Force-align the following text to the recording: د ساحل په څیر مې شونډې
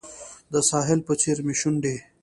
د 0.53 0.55
ساحل 0.69 0.99
په 1.07 1.13
څیر 1.21 1.37
مې 1.45 1.53
شونډې 1.59 1.95